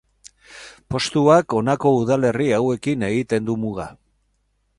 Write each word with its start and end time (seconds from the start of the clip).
Postuak 0.93 1.55
honako 1.59 1.93
udalerri 1.99 2.49
hauekin 2.59 3.09
egiten 3.11 3.51
du 3.53 3.63
muga. 3.67 3.91